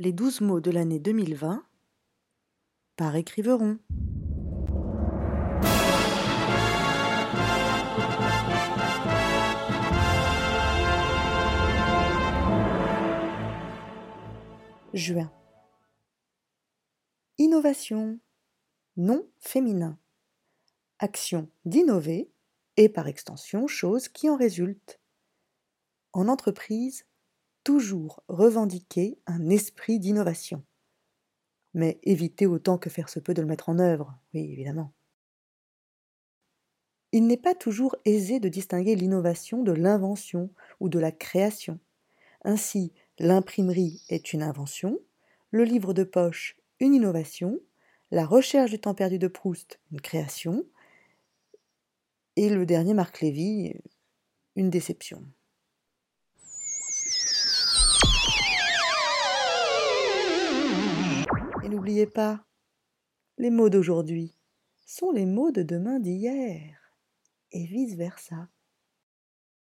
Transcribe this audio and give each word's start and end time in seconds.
Les 0.00 0.12
douze 0.12 0.40
mots 0.40 0.60
de 0.60 0.70
l'année 0.70 1.00
2020 1.00 1.66
par 2.94 3.16
écriveron. 3.16 3.80
Juin. 14.94 15.32
Innovation. 17.38 18.20
Nom 18.96 19.28
féminin. 19.40 19.98
Action 21.00 21.50
d'innover 21.64 22.30
et 22.76 22.88
par 22.88 23.08
extension 23.08 23.66
chose 23.66 24.06
qui 24.06 24.30
en 24.30 24.36
résulte. 24.36 25.00
En 26.12 26.28
entreprise, 26.28 27.04
toujours 27.68 28.22
revendiquer 28.28 29.18
un 29.26 29.50
esprit 29.50 29.98
d'innovation. 29.98 30.64
Mais 31.74 32.00
éviter 32.02 32.46
autant 32.46 32.78
que 32.78 32.88
faire 32.88 33.10
se 33.10 33.20
peut 33.20 33.34
de 33.34 33.42
le 33.42 33.46
mettre 33.46 33.68
en 33.68 33.78
œuvre, 33.78 34.18
oui, 34.32 34.50
évidemment. 34.50 34.94
Il 37.12 37.26
n'est 37.26 37.36
pas 37.36 37.54
toujours 37.54 37.94
aisé 38.06 38.40
de 38.40 38.48
distinguer 38.48 38.96
l'innovation 38.96 39.62
de 39.62 39.72
l'invention 39.72 40.48
ou 40.80 40.88
de 40.88 40.98
la 40.98 41.12
création. 41.12 41.78
Ainsi, 42.42 42.94
l'imprimerie 43.18 44.02
est 44.08 44.32
une 44.32 44.42
invention, 44.42 44.98
le 45.50 45.64
livre 45.64 45.92
de 45.92 46.04
poche 46.04 46.56
une 46.80 46.94
innovation, 46.94 47.60
la 48.10 48.24
recherche 48.24 48.70
du 48.70 48.78
temps 48.78 48.94
perdu 48.94 49.18
de 49.18 49.28
Proust 49.28 49.78
une 49.92 50.00
création, 50.00 50.64
et 52.36 52.48
le 52.48 52.64
dernier 52.64 52.94
Marc 52.94 53.20
Lévy 53.20 53.74
une 54.56 54.70
déception. 54.70 55.22
N'oubliez 61.68 62.06
pas, 62.06 62.46
les 63.36 63.50
mots 63.50 63.68
d'aujourd'hui 63.68 64.34
sont 64.86 65.10
les 65.10 65.26
mots 65.26 65.50
de 65.50 65.62
demain 65.62 66.00
d'hier, 66.00 66.94
et 67.52 67.66
vice-versa. 67.66 68.48